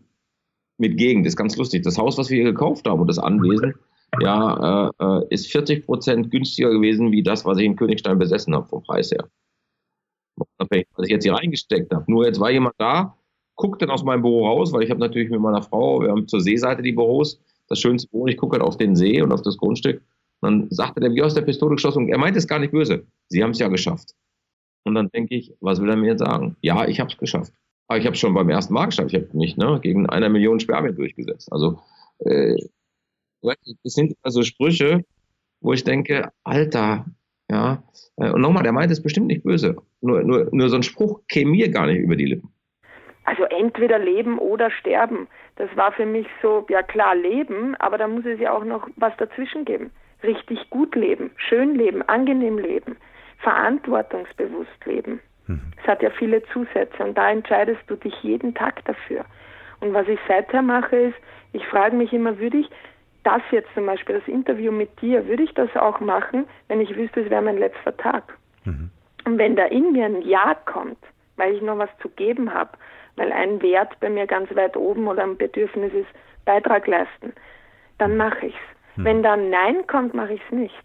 mit 0.77 0.97
Gegend. 0.97 1.25
Das 1.25 1.33
ist 1.33 1.37
ganz 1.37 1.57
lustig. 1.57 1.81
Das 1.83 1.97
Haus, 1.97 2.19
was 2.19 2.29
wir 2.29 2.35
hier 2.35 2.51
gekauft 2.51 2.87
haben 2.87 3.01
und 3.01 3.07
das 3.07 3.19
Anwesen, 3.19 3.73
ja, 4.21 4.91
äh, 4.99 5.03
äh 5.03 5.27
ist 5.29 5.51
40 5.51 5.85
Prozent 5.85 6.31
günstiger 6.31 6.69
gewesen, 6.71 7.11
wie 7.11 7.23
das, 7.23 7.45
was 7.45 7.57
ich 7.57 7.65
in 7.65 7.75
Königstein 7.75 8.19
besessen 8.19 8.53
habe, 8.55 8.67
vom 8.67 8.83
Preis 8.83 9.11
her. 9.11 9.27
Was 10.57 10.67
ich 11.05 11.09
jetzt 11.09 11.23
hier 11.23 11.33
reingesteckt 11.33 11.93
habe. 11.93 12.09
Nur 12.09 12.25
jetzt 12.25 12.39
war 12.39 12.49
jemand 12.49 12.75
da, 12.77 13.15
guckt 13.55 13.81
dann 13.81 13.89
aus 13.89 14.03
meinem 14.03 14.21
Büro 14.21 14.47
raus, 14.47 14.73
weil 14.73 14.83
ich 14.83 14.89
habe 14.89 14.99
natürlich 14.99 15.29
mit 15.29 15.39
meiner 15.39 15.61
Frau, 15.61 16.01
wir 16.01 16.09
haben 16.09 16.27
zur 16.27 16.41
Seeseite 16.41 16.81
die 16.81 16.91
Büros, 16.91 17.39
das 17.67 17.79
schönste 17.79 18.09
Büro, 18.09 18.27
ich 18.27 18.37
gucke 18.37 18.57
halt 18.57 18.63
auf 18.63 18.77
den 18.77 18.95
See 18.95 19.21
und 19.21 19.31
auf 19.31 19.41
das 19.41 19.57
Grundstück. 19.57 20.01
Und 20.41 20.51
dann 20.51 20.71
sagte 20.71 20.99
der, 20.99 21.13
wie 21.13 21.21
aus 21.21 21.35
der 21.35 21.41
Pistole 21.41 21.75
geschossen, 21.75 22.09
er 22.09 22.17
meint 22.17 22.35
es 22.35 22.47
gar 22.47 22.59
nicht 22.59 22.71
böse. 22.71 23.05
Sie 23.29 23.43
haben 23.43 23.51
es 23.51 23.59
ja 23.59 23.67
geschafft. 23.67 24.15
Und 24.83 24.95
dann 24.95 25.09
denke 25.09 25.35
ich, 25.35 25.53
was 25.61 25.81
will 25.81 25.89
er 25.89 25.95
mir 25.95 26.11
jetzt 26.11 26.19
sagen? 26.19 26.57
Ja, 26.61 26.87
ich 26.87 26.99
habe 26.99 27.09
es 27.09 27.17
geschafft. 27.17 27.53
Aber 27.87 27.97
ich 27.97 28.05
habe 28.05 28.15
es 28.15 28.19
schon 28.19 28.33
beim 28.33 28.49
ersten 28.49 28.73
Mal 28.73 28.87
geschafft. 28.87 29.13
Ich 29.13 29.21
habe 29.21 29.37
mich 29.37 29.55
ne, 29.55 29.79
gegen 29.81 30.09
einer 30.09 30.29
Million 30.29 30.59
Spermien 30.59 30.95
durchgesetzt. 30.95 31.51
Also 31.51 31.79
äh, 32.19 32.57
das 33.43 33.93
sind 33.93 34.15
also 34.23 34.43
Sprüche, 34.43 35.05
wo 35.61 35.73
ich 35.73 35.83
denke, 35.83 36.29
Alter, 36.43 37.05
ja. 37.49 37.83
Äh, 38.17 38.31
und 38.31 38.41
nochmal, 38.41 38.63
der 38.63 38.71
meint 38.71 38.91
es 38.91 39.01
bestimmt 39.01 39.27
nicht 39.27 39.43
böse. 39.43 39.75
Nur, 40.01 40.23
nur, 40.23 40.49
nur 40.51 40.69
so 40.69 40.75
ein 40.75 40.83
Spruch 40.83 41.21
käme 41.29 41.51
mir 41.51 41.69
gar 41.69 41.87
nicht 41.87 41.99
über 41.99 42.15
die 42.15 42.25
Lippen. 42.25 42.49
Also 43.25 43.43
entweder 43.43 43.99
leben 43.99 44.37
oder 44.37 44.69
sterben. 44.69 45.27
Das 45.55 45.69
war 45.75 45.93
für 45.93 46.05
mich 46.05 46.27
so, 46.41 46.65
ja 46.69 46.83
klar, 46.83 47.15
leben, 47.15 47.75
aber 47.75 47.97
da 47.97 48.07
muss 48.07 48.25
es 48.25 48.39
ja 48.39 48.51
auch 48.51 48.65
noch 48.65 48.89
was 48.97 49.15
dazwischen 49.17 49.65
geben. 49.65 49.91
Richtig 50.23 50.69
gut 50.69 50.95
leben, 50.95 51.31
schön 51.37 51.75
leben, 51.75 52.01
angenehm 52.01 52.57
leben, 52.57 52.97
verantwortungsbewusst 53.39 54.85
leben. 54.85 55.21
Mhm. 55.47 55.61
Es 55.81 55.87
hat 55.87 56.01
ja 56.01 56.09
viele 56.09 56.43
Zusätze 56.51 57.03
und 57.03 57.17
da 57.17 57.31
entscheidest 57.31 57.81
du 57.87 57.95
dich 57.95 58.13
jeden 58.23 58.53
Tag 58.53 58.83
dafür. 58.85 59.25
Und 59.79 59.93
was 59.93 60.07
ich 60.07 60.19
seither 60.27 60.61
mache, 60.61 60.95
ist, 60.95 61.17
ich 61.53 61.65
frage 61.67 61.95
mich 61.95 62.11
immer, 62.13 62.39
würde 62.39 62.57
ich 62.57 62.69
das 63.23 63.41
jetzt 63.51 63.69
zum 63.73 63.85
Beispiel, 63.85 64.19
das 64.19 64.27
Interview 64.27 64.71
mit 64.71 65.01
dir, 65.01 65.27
würde 65.27 65.43
ich 65.43 65.53
das 65.53 65.73
auch 65.75 65.99
machen, 65.99 66.45
wenn 66.67 66.81
ich 66.81 66.95
wüsste, 66.95 67.21
es 67.21 67.29
wäre 67.29 67.41
mein 67.41 67.57
letzter 67.57 67.95
Tag. 67.95 68.37
Mhm. 68.65 68.89
Und 69.25 69.37
wenn 69.37 69.55
da 69.55 69.65
in 69.65 69.93
mir 69.93 70.05
ein 70.05 70.21
Ja 70.21 70.55
kommt, 70.65 70.97
weil 71.37 71.55
ich 71.55 71.61
noch 71.61 71.77
was 71.77 71.89
zu 72.01 72.09
geben 72.09 72.53
habe, 72.53 72.71
weil 73.15 73.31
ein 73.31 73.61
Wert 73.61 73.99
bei 73.99 74.09
mir 74.09 74.27
ganz 74.27 74.53
weit 74.55 74.75
oben 74.75 75.07
oder 75.07 75.23
ein 75.23 75.37
Bedürfnis 75.37 75.93
ist, 75.93 76.07
Beitrag 76.45 76.87
leisten, 76.87 77.33
dann 77.97 78.17
mache 78.17 78.47
ich 78.47 78.55
es. 78.55 78.97
Mhm. 78.97 79.05
Wenn 79.05 79.23
da 79.23 79.33
ein 79.33 79.49
Nein 79.49 79.87
kommt, 79.87 80.13
mache 80.13 80.33
ich 80.33 80.41
es 80.45 80.51
nicht. 80.51 80.83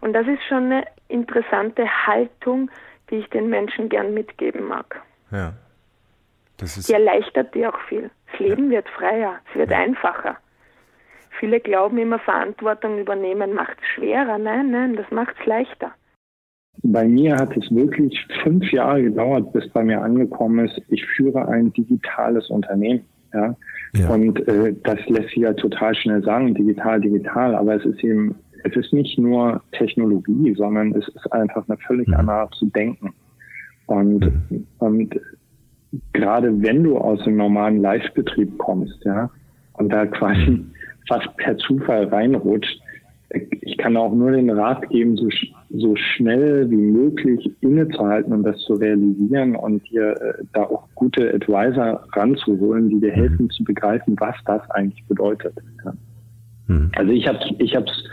Und 0.00 0.12
das 0.12 0.26
ist 0.26 0.42
schon 0.48 0.64
eine 0.66 0.84
interessante 1.08 1.84
Haltung, 2.06 2.70
die 3.10 3.16
ich 3.16 3.30
den 3.30 3.48
Menschen 3.48 3.88
gern 3.88 4.14
mitgeben 4.14 4.66
mag. 4.66 5.02
Ja. 5.30 5.52
die 6.60 6.92
erleichtert 6.92 7.54
dir 7.54 7.74
auch 7.74 7.80
viel. 7.88 8.10
Das 8.30 8.40
Leben 8.40 8.70
wird 8.70 8.88
freier, 8.90 9.40
es 9.50 9.58
wird 9.58 9.72
einfacher. 9.72 10.36
Viele 11.40 11.58
glauben 11.58 11.96
immer, 11.96 12.18
Verantwortung 12.18 12.98
übernehmen 12.98 13.54
macht 13.54 13.78
es 13.80 13.88
schwerer. 13.94 14.36
Nein, 14.36 14.70
nein, 14.70 14.94
das 14.94 15.10
macht 15.10 15.34
es 15.40 15.46
leichter. 15.46 15.90
Bei 16.82 17.08
mir 17.08 17.36
hat 17.36 17.56
es 17.56 17.74
wirklich 17.74 18.14
fünf 18.42 18.70
Jahre 18.70 19.02
gedauert, 19.02 19.50
bis 19.52 19.66
bei 19.70 19.82
mir 19.82 20.02
angekommen 20.02 20.66
ist, 20.66 20.80
ich 20.88 21.04
führe 21.06 21.48
ein 21.48 21.72
digitales 21.72 22.48
Unternehmen. 22.50 23.04
Ja? 23.32 23.56
ja. 23.94 24.08
Und 24.10 24.46
äh, 24.48 24.74
das 24.84 24.98
lässt 25.08 25.30
sich 25.30 25.38
ja 25.38 25.54
total 25.54 25.94
schnell 25.94 26.22
sagen, 26.22 26.54
digital, 26.54 27.00
digital, 27.00 27.54
aber 27.54 27.76
es 27.76 27.84
ist 27.86 28.04
eben, 28.04 28.34
es 28.64 28.76
ist 28.76 28.92
nicht 28.92 29.18
nur 29.18 29.62
Technologie, 29.72 30.54
sondern 30.54 30.92
es 30.92 31.08
ist 31.08 31.32
einfach 31.32 31.66
eine 31.68 31.78
völlig 31.78 32.08
mhm. 32.08 32.14
andere 32.14 32.36
Art 32.36 32.54
zu 32.54 32.66
denken. 32.66 33.14
Und, 33.86 34.20
mhm. 34.50 34.66
und 34.78 35.20
gerade 36.12 36.62
wenn 36.62 36.82
du 36.82 36.98
aus 36.98 37.24
dem 37.24 37.36
normalen 37.36 37.80
Live-Betrieb 37.80 38.58
kommst, 38.58 39.02
ja, 39.04 39.30
und 39.74 39.88
da 39.90 40.06
quasi 40.06 40.64
fast 41.10 41.36
per 41.36 41.58
Zufall 41.58 42.04
reinrutscht, 42.04 42.80
ich 43.60 43.78
kann 43.78 43.96
auch 43.96 44.12
nur 44.12 44.32
den 44.32 44.50
Rat 44.50 44.88
geben, 44.90 45.16
so, 45.16 45.28
so 45.70 45.94
schnell 45.96 46.68
wie 46.70 46.76
möglich 46.76 47.50
innezuhalten 47.60 48.32
und 48.32 48.42
das 48.42 48.58
zu 48.62 48.74
realisieren 48.74 49.54
und 49.54 49.88
dir 49.88 50.20
äh, 50.20 50.44
da 50.52 50.62
auch 50.64 50.88
gute 50.94 51.32
Advisor 51.32 52.02
ranzuholen, 52.12 52.88
die 52.88 53.00
dir 53.00 53.12
helfen 53.12 53.48
zu 53.50 53.62
begreifen, 53.62 54.16
was 54.18 54.34
das 54.46 54.68
eigentlich 54.70 55.04
bedeutet. 55.06 55.54
Ja. 55.84 55.92
Mhm. 56.66 56.90
Also 56.96 57.12
ich 57.12 57.28
habe 57.28 57.38
ich 57.58 57.74
es 57.74 58.04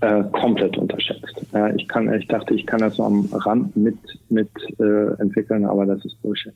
äh, 0.00 0.22
komplett 0.32 0.76
unterschätzt. 0.76 1.46
Ja, 1.52 1.70
ich 1.74 1.88
kann, 1.88 2.12
ich 2.12 2.28
dachte, 2.28 2.54
ich 2.54 2.66
kann 2.66 2.80
das 2.80 2.96
so 2.96 3.04
am 3.04 3.26
Rand 3.32 3.74
mit 3.76 3.98
mit 4.28 4.50
äh, 4.78 5.20
entwickeln, 5.20 5.64
aber 5.64 5.86
das 5.86 6.04
ist 6.04 6.20
Bullshit 6.20 6.54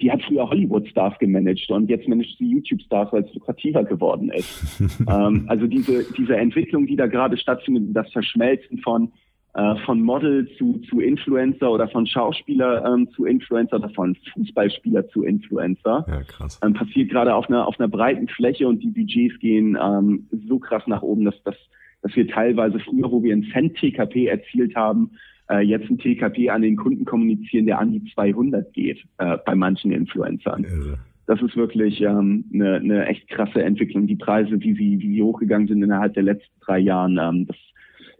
die 0.00 0.12
hat 0.12 0.22
früher 0.22 0.48
Hollywood-Stars 0.48 1.18
gemanagt 1.18 1.70
und 1.70 1.90
jetzt 1.90 2.06
managt 2.06 2.38
sie 2.38 2.50
YouTube-Stars, 2.50 3.12
weil 3.12 3.24
es 3.24 3.34
lukrativer 3.34 3.84
geworden 3.84 4.30
ist. 4.30 4.80
ähm, 5.08 5.44
also 5.48 5.66
diese, 5.66 6.04
diese 6.16 6.36
Entwicklung, 6.36 6.86
die 6.86 6.96
da 6.96 7.06
gerade 7.06 7.36
stattfindet, 7.36 7.96
das 7.96 8.10
Verschmelzen 8.12 8.78
von, 8.78 9.10
äh, 9.54 9.74
von 9.84 10.00
Model 10.00 10.48
zu, 10.56 10.78
zu 10.88 11.00
Influencer 11.00 11.70
oder 11.70 11.88
von 11.88 12.06
Schauspieler 12.06 12.84
ähm, 12.84 13.10
zu 13.10 13.24
Influencer 13.24 13.76
oder 13.76 13.90
von 13.90 14.16
Fußballspieler 14.34 15.08
zu 15.08 15.24
Influencer, 15.24 16.06
ja, 16.08 16.22
krass. 16.22 16.60
Ähm, 16.62 16.74
passiert 16.74 17.10
gerade 17.10 17.34
auf 17.34 17.48
einer, 17.48 17.66
auf 17.66 17.78
einer 17.80 17.88
breiten 17.88 18.28
Fläche 18.28 18.68
und 18.68 18.80
die 18.80 18.90
Budgets 18.90 19.38
gehen 19.40 19.76
ähm, 19.82 20.28
so 20.48 20.60
krass 20.60 20.84
nach 20.86 21.02
oben, 21.02 21.24
dass, 21.24 21.42
dass, 21.42 21.56
dass 22.02 22.14
wir 22.14 22.28
teilweise 22.28 22.78
früher, 22.78 23.10
wo 23.10 23.22
wir 23.22 23.32
einen 23.32 23.50
Cent 23.50 23.76
TKP 23.76 24.26
erzielt 24.26 24.76
haben, 24.76 25.10
äh, 25.50 25.60
jetzt 25.60 25.90
ein 25.90 25.98
TKP 25.98 26.50
an 26.50 26.62
den 26.62 26.76
Kunden 26.76 27.04
kommunizieren, 27.04 27.66
der 27.66 27.78
an 27.78 27.92
die 27.92 28.04
200 28.14 28.72
geht 28.72 28.98
äh, 29.18 29.38
bei 29.44 29.54
manchen 29.54 29.92
Influencern. 29.92 30.64
Irre. 30.64 30.98
Das 31.26 31.42
ist 31.42 31.56
wirklich 31.56 32.00
ähm, 32.00 32.46
eine, 32.54 32.76
eine 32.76 33.06
echt 33.06 33.28
krasse 33.28 33.62
Entwicklung. 33.62 34.06
Die 34.06 34.16
Preise, 34.16 34.60
wie 34.60 34.72
sie, 34.72 34.98
wie 34.98 35.14
sie 35.14 35.22
hochgegangen 35.22 35.68
sind 35.68 35.82
innerhalb 35.82 36.14
der 36.14 36.22
letzten 36.22 36.58
drei 36.60 36.78
Jahren, 36.78 37.18
ähm, 37.20 37.46
das, 37.46 37.56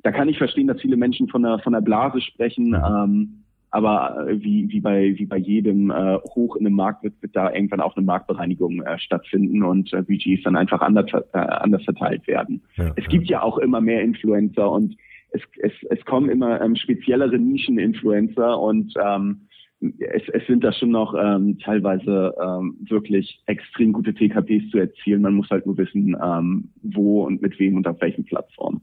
da 0.02 0.12
kann 0.12 0.28
ich 0.28 0.36
verstehen, 0.36 0.66
dass 0.66 0.80
viele 0.80 0.98
Menschen 0.98 1.26
von 1.28 1.42
der, 1.42 1.58
von 1.60 1.72
der 1.72 1.80
Blase 1.80 2.20
sprechen. 2.20 2.74
Ähm, 2.74 3.44
aber 3.70 4.28
äh, 4.28 4.42
wie, 4.42 4.68
wie, 4.70 4.80
bei, 4.80 5.14
wie 5.16 5.26
bei 5.26 5.38
jedem 5.38 5.90
äh, 5.90 6.18
Hoch 6.34 6.56
in 6.56 6.66
einem 6.66 6.76
Markt 6.76 7.02
wird, 7.02 7.14
wird 7.20 7.34
da 7.34 7.52
irgendwann 7.52 7.80
auch 7.80 7.96
eine 7.96 8.04
Marktbereinigung 8.04 8.82
äh, 8.82 8.98
stattfinden 8.98 9.62
und 9.62 9.92
äh, 9.92 10.02
Budgets 10.02 10.42
dann 10.44 10.56
einfach 10.56 10.80
anders, 10.80 11.10
äh, 11.32 11.38
anders 11.38 11.84
verteilt 11.84 12.26
werden. 12.26 12.62
Ja, 12.76 12.92
es 12.96 13.04
ja. 13.04 13.10
gibt 13.10 13.28
ja 13.28 13.42
auch 13.42 13.58
immer 13.58 13.80
mehr 13.80 14.02
Influencer 14.02 14.70
und 14.70 14.96
es, 15.30 15.42
es, 15.58 15.72
es 15.90 16.04
kommen 16.04 16.30
immer 16.30 16.60
ähm, 16.60 16.76
speziellere 16.76 17.38
Nischen-Influencer 17.38 18.58
und 18.58 18.92
ähm, 19.02 19.48
es, 19.80 20.22
es 20.32 20.46
sind 20.46 20.64
da 20.64 20.72
schon 20.72 20.90
noch 20.90 21.14
ähm, 21.14 21.58
teilweise 21.58 22.34
ähm, 22.40 22.76
wirklich 22.88 23.40
extrem 23.46 23.92
gute 23.92 24.12
TKPs 24.12 24.70
zu 24.70 24.78
erzielen. 24.78 25.22
Man 25.22 25.34
muss 25.34 25.50
halt 25.50 25.66
nur 25.66 25.78
wissen, 25.78 26.16
ähm, 26.22 26.70
wo 26.82 27.24
und 27.24 27.40
mit 27.42 27.58
wem 27.58 27.76
und 27.76 27.86
auf 27.86 28.00
welchen 28.00 28.24
Plattformen. 28.24 28.82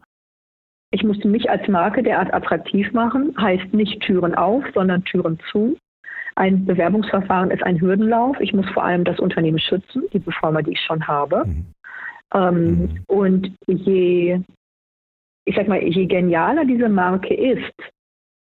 Ich 0.92 1.04
musste 1.04 1.28
mich 1.28 1.50
als 1.50 1.68
Marke 1.68 2.04
derart 2.04 2.34
attraktiv 2.34 2.92
machen, 2.94 3.36
heißt 3.38 3.74
nicht 3.74 4.02
Türen 4.02 4.36
auf, 4.36 4.64
sondern 4.74 5.04
Türen 5.04 5.38
zu. 5.52 5.76
Ein 6.36 6.66
Bewerbungsverfahren 6.66 7.52
ist 7.52 7.64
ein 7.64 7.80
Hürdenlauf. 7.80 8.40
Ich 8.40 8.54
muss 8.54 8.70
vor 8.70 8.84
allem 8.84 9.04
das 9.04 9.20
Unternehmen 9.20 9.60
schützen, 9.60 10.04
die 10.14 10.20
Performer, 10.20 10.64
die 10.64 10.72
ich 10.72 10.82
schon 10.82 11.06
habe. 11.08 11.44
Mhm. 11.46 11.66
Ähm, 12.34 12.68
mhm. 12.68 12.90
Und 13.08 13.52
je 13.68 14.40
ich 15.46 15.56
sag 15.56 15.68
mal, 15.68 15.82
je 15.82 16.06
genialer 16.06 16.66
diese 16.66 16.90
Marke 16.90 17.34
ist, 17.34 17.74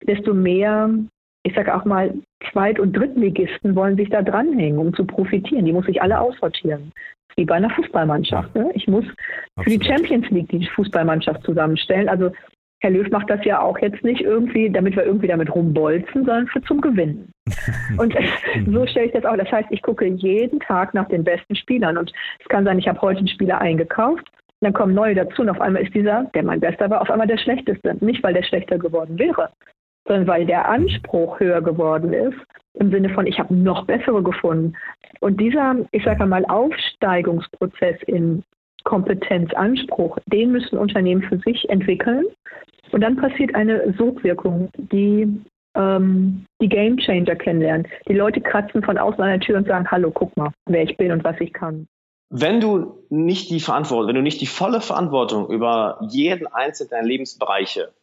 desto 0.08 0.34
mehr, 0.34 0.90
ich 1.44 1.54
sag 1.56 1.70
auch 1.70 1.86
mal, 1.86 2.14
Zweit- 2.52 2.80
und 2.80 2.96
Drittligisten 2.96 3.76
wollen 3.76 3.98
sich 3.98 4.10
da 4.10 4.22
dranhängen, 4.22 4.80
um 4.80 4.94
zu 4.94 5.06
profitieren. 5.06 5.66
Die 5.66 5.74
muss 5.74 5.88
ich 5.88 6.02
alle 6.02 6.20
aussortieren. 6.20 6.92
Wie 7.36 7.46
bei 7.46 7.56
einer 7.56 7.72
Fußballmannschaft. 7.72 8.54
Ne? 8.54 8.70
Ich 8.76 8.88
muss 8.88 9.06
Absolut. 9.56 9.64
für 9.64 9.70
die 9.70 9.86
Champions 9.86 10.30
League 10.30 10.50
die 10.50 10.68
Fußballmannschaft 10.68 11.44
zusammenstellen. 11.44 12.08
Also 12.08 12.32
Herr 12.82 12.92
Löw 12.92 13.10
macht 13.10 13.30
das 13.30 13.44
ja 13.44 13.60
auch 13.62 13.80
jetzt 13.80 14.04
nicht 14.04 14.22
irgendwie, 14.22 14.70
damit 14.70 14.96
wir 14.96 15.06
irgendwie 15.06 15.28
damit 15.28 15.54
rumbolzen, 15.56 16.26
sondern 16.26 16.48
für 16.48 16.62
zum 16.64 16.80
Gewinnen. 16.80 17.32
Und 17.98 18.14
so 18.68 18.86
stelle 18.86 19.08
ich 19.08 19.14
das 19.14 19.26
auch. 19.26 19.38
Das 19.38 19.52
heißt, 19.52 19.70
ich 19.72 19.82
gucke 19.82 20.06
jeden 20.06 20.60
Tag 20.60 20.94
nach 20.94 21.08
den 21.08 21.24
besten 21.24 21.56
Spielern. 21.56 21.98
Und 21.98 22.14
es 22.40 22.48
kann 22.50 22.66
sein, 22.66 22.78
ich 22.78 22.88
habe 22.88 23.02
heute 23.02 23.20
einen 23.20 23.30
Spieler 23.30 23.60
eingekauft 23.60 24.30
dann 24.64 24.74
kommen 24.74 24.94
neue 24.94 25.16
dazu 25.16 25.42
und 25.42 25.50
auf 25.50 25.62
einmal 25.62 25.84
ist 25.84 25.94
dieser, 25.94 26.26
der 26.34 26.44
mein 26.44 26.60
Bester 26.60 26.90
war, 26.90 27.02
auf 27.02 27.10
einmal 27.10 27.28
der 27.28 27.38
Schlechteste. 27.38 27.96
Nicht, 28.04 28.24
weil 28.24 28.34
der 28.34 28.44
schlechter 28.44 28.78
geworden 28.78 29.18
wäre, 29.18 29.50
sondern 30.08 30.28
weil 30.28 30.46
der 30.46 30.68
Anspruch 30.68 31.40
höher 31.40 31.62
geworden 31.62 32.14
ist, 32.14 32.38
im 32.76 32.92
Sinne 32.92 33.10
von, 33.10 33.28
ich 33.28 33.40
habe 33.40 33.54
noch 33.54 33.86
bessere 33.86 34.24
gefunden. 34.24 34.74
Und 35.20 35.40
dieser, 35.40 35.76
ich 35.92 36.04
sage 36.04 36.26
mal, 36.26 36.46
Aufsteigungsprozess 36.46 38.02
in 38.08 38.44
Kompetenz, 38.84 39.54
Anspruch, 39.54 40.18
den 40.28 40.52
müssen 40.52 40.78
Unternehmen 40.78 41.24
für 41.24 41.38
sich 41.40 41.70
entwickeln. 41.70 42.26
Und 42.92 43.02
dann 43.02 43.16
passiert 43.16 43.56
eine 43.56 43.94
Sogwirkung, 43.98 44.70
die 44.76 45.42
ähm, 45.76 46.46
die 46.62 46.70
Game 46.70 46.98
Changer 46.98 47.36
kennenlernen. 47.36 47.88
Die 48.08 48.14
Leute 48.14 48.42
kratzen 48.42 48.84
von 48.84 48.98
außen 48.98 49.24
an 49.24 49.30
der 49.30 49.40
Tür 49.40 49.58
und 49.58 49.68
sagen, 49.68 49.90
hallo, 49.90 50.12
guck 50.12 50.36
mal, 50.38 50.52
wer 50.68 50.84
ich 50.84 50.96
bin 50.98 51.12
und 51.12 51.24
was 51.24 51.40
ich 51.40 51.54
kann 51.54 51.88
wenn 52.36 52.60
du 52.60 53.06
nicht 53.10 53.52
die 53.52 53.60
Verantwortung, 53.60 54.08
wenn 54.08 54.16
du 54.16 54.24
nicht 54.24 54.42
die 54.42 54.48
volle 54.48 54.82
Verantwortung 54.82 55.50
über 55.52 56.00
jeden 56.10 56.48
einzelnen 56.48 56.90
deiner 56.90 57.08
Lebensbereiche 57.08 57.94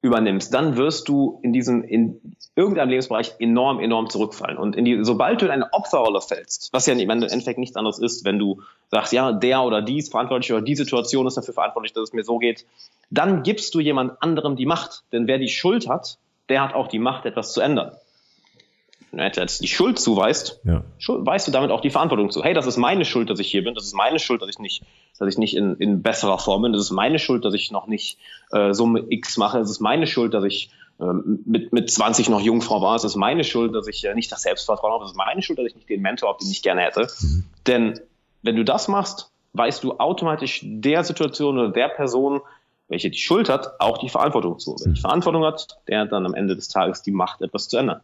übernimmst, 0.00 0.54
dann 0.54 0.76
wirst 0.76 1.08
du 1.08 1.40
in 1.42 1.52
diesem, 1.52 1.82
in 1.82 2.36
irgendeinem 2.54 2.90
Lebensbereich 2.90 3.34
enorm, 3.40 3.80
enorm 3.80 4.08
zurückfallen. 4.08 4.58
Und 4.58 4.76
in 4.76 4.84
die, 4.84 5.02
sobald 5.02 5.42
du 5.42 5.46
in 5.46 5.50
eine 5.50 5.72
Opferrolle 5.72 6.20
fällst, 6.20 6.72
was 6.72 6.86
ja 6.86 6.94
im 6.94 7.10
Endeffekt 7.10 7.58
nichts 7.58 7.74
anderes 7.74 7.98
ist, 7.98 8.24
wenn 8.24 8.38
du 8.38 8.62
sagst, 8.92 9.12
ja, 9.12 9.32
der 9.32 9.64
oder 9.64 9.82
die 9.82 9.98
ist 9.98 10.12
verantwortlich 10.12 10.52
oder 10.52 10.62
die 10.62 10.76
Situation 10.76 11.26
ist 11.26 11.36
dafür 11.36 11.54
verantwortlich, 11.54 11.92
dass 11.94 12.04
es 12.04 12.12
mir 12.12 12.22
so 12.22 12.38
geht, 12.38 12.64
dann 13.10 13.42
gibst 13.42 13.74
du 13.74 13.80
jemand 13.80 14.22
anderem 14.22 14.54
die 14.54 14.66
Macht. 14.66 15.02
Denn 15.10 15.26
wer 15.26 15.38
die 15.38 15.48
Schuld 15.48 15.88
hat, 15.88 16.18
der 16.48 16.62
hat 16.62 16.74
auch 16.74 16.86
die 16.86 17.00
Macht, 17.00 17.26
etwas 17.26 17.52
zu 17.52 17.60
ändern 17.60 17.96
jetzt 19.18 19.62
die 19.62 19.68
Schuld 19.68 19.98
zuweist, 19.98 20.60
ja. 20.64 20.82
weißt 21.06 21.48
du 21.48 21.52
damit 21.52 21.70
auch 21.70 21.80
die 21.80 21.90
Verantwortung 21.90 22.30
zu. 22.30 22.42
Hey, 22.42 22.54
das 22.54 22.66
ist 22.66 22.76
meine 22.76 23.04
Schuld, 23.04 23.30
dass 23.30 23.38
ich 23.38 23.50
hier 23.50 23.64
bin. 23.64 23.74
Das 23.74 23.84
ist 23.84 23.94
meine 23.94 24.18
Schuld, 24.18 24.42
dass 24.42 24.48
ich 24.48 24.58
nicht, 24.58 24.84
dass 25.18 25.28
ich 25.28 25.38
nicht 25.38 25.56
in, 25.56 25.76
in 25.76 26.02
besserer 26.02 26.38
Form 26.38 26.62
bin. 26.62 26.72
Das 26.72 26.82
ist 26.82 26.90
meine 26.90 27.18
Schuld, 27.18 27.44
dass 27.44 27.54
ich 27.54 27.70
noch 27.70 27.86
nicht 27.86 28.18
äh, 28.50 28.72
Summe 28.72 29.04
X 29.08 29.36
mache. 29.36 29.58
Es 29.58 29.70
ist 29.70 29.80
meine 29.80 30.06
Schuld, 30.06 30.34
dass 30.34 30.44
ich 30.44 30.70
ähm, 31.00 31.40
mit, 31.44 31.72
mit 31.72 31.90
20 31.90 32.28
noch 32.28 32.40
Jungfrau 32.40 32.80
war. 32.80 32.94
Es 32.94 33.04
ist 33.04 33.16
meine 33.16 33.44
Schuld, 33.44 33.74
dass 33.74 33.88
ich 33.88 34.04
äh, 34.04 34.14
nicht 34.14 34.30
das 34.30 34.42
Selbstvertrauen 34.42 34.92
habe. 34.92 35.04
Es 35.04 35.10
ist 35.10 35.16
meine 35.16 35.42
Schuld, 35.42 35.58
dass 35.58 35.66
ich 35.66 35.74
nicht 35.74 35.88
den 35.88 36.02
Mentor 36.02 36.28
habe, 36.28 36.38
den 36.40 36.50
ich 36.50 36.62
gerne 36.62 36.82
hätte. 36.82 37.08
Mhm. 37.20 37.44
Denn 37.66 38.00
wenn 38.42 38.56
du 38.56 38.64
das 38.64 38.88
machst, 38.88 39.30
weißt 39.54 39.82
du 39.82 39.98
automatisch 39.98 40.60
der 40.64 41.04
Situation 41.04 41.58
oder 41.58 41.70
der 41.70 41.88
Person, 41.88 42.40
welche 42.88 43.10
die 43.10 43.18
Schuld 43.18 43.48
hat, 43.48 43.80
auch 43.80 43.98
die 43.98 44.08
Verantwortung 44.08 44.58
zu. 44.58 44.76
Wer 44.78 44.92
die 44.92 44.98
mhm. 44.98 45.02
Verantwortung 45.02 45.44
hat, 45.44 45.78
der 45.88 46.00
hat 46.00 46.12
dann 46.12 46.26
am 46.26 46.34
Ende 46.34 46.54
des 46.54 46.68
Tages 46.68 47.02
die 47.02 47.12
Macht, 47.12 47.42
etwas 47.42 47.68
zu 47.68 47.76
ändern. 47.76 48.00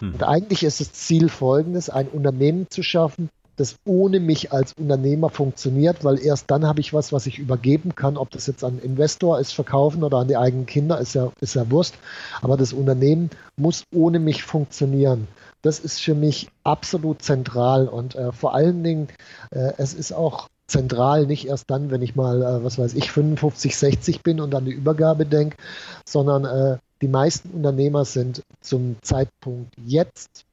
Und 0.00 0.22
eigentlich 0.22 0.62
ist 0.64 0.80
das 0.80 0.92
Ziel 0.92 1.28
folgendes, 1.28 1.88
ein 1.90 2.08
Unternehmen 2.08 2.66
zu 2.70 2.82
schaffen, 2.82 3.30
das 3.56 3.76
ohne 3.84 4.18
mich 4.18 4.52
als 4.52 4.72
Unternehmer 4.72 5.30
funktioniert, 5.30 6.04
weil 6.04 6.18
erst 6.18 6.50
dann 6.50 6.66
habe 6.66 6.80
ich 6.80 6.92
was, 6.92 7.12
was 7.12 7.26
ich 7.26 7.38
übergeben 7.38 7.94
kann, 7.94 8.16
ob 8.16 8.30
das 8.30 8.46
jetzt 8.46 8.64
an 8.64 8.80
Investor 8.80 9.38
ist, 9.38 9.52
verkaufen 9.52 10.02
oder 10.02 10.18
an 10.18 10.28
die 10.28 10.36
eigenen 10.36 10.66
Kinder, 10.66 10.98
ist 10.98 11.14
ja, 11.14 11.30
ist 11.40 11.54
ja 11.54 11.70
Wurst. 11.70 11.94
Aber 12.42 12.56
das 12.56 12.72
Unternehmen 12.72 13.30
muss 13.56 13.84
ohne 13.94 14.18
mich 14.18 14.42
funktionieren. 14.42 15.28
Das 15.62 15.78
ist 15.78 16.00
für 16.00 16.14
mich 16.14 16.48
absolut 16.64 17.22
zentral 17.22 17.88
und 17.88 18.16
äh, 18.16 18.32
vor 18.32 18.54
allen 18.54 18.82
Dingen, 18.82 19.08
äh, 19.50 19.72
es 19.78 19.94
ist 19.94 20.12
auch 20.12 20.48
zentral, 20.66 21.26
nicht 21.26 21.46
erst 21.46 21.70
dann, 21.70 21.90
wenn 21.90 22.02
ich 22.02 22.16
mal, 22.16 22.42
äh, 22.42 22.64
was 22.64 22.78
weiß 22.78 22.94
ich, 22.94 23.12
55, 23.12 23.76
60 23.76 24.22
bin 24.22 24.40
und 24.40 24.54
an 24.54 24.64
die 24.64 24.72
Übergabe 24.72 25.26
denke, 25.26 25.56
sondern 26.04 26.44
äh, 26.44 26.78
die 27.04 27.08
meisten 27.08 27.50
Unternehmer 27.50 28.06
sind 28.06 28.42
zum 28.62 28.96
Zeitpunkt 29.02 29.74
jetzt 29.84 30.46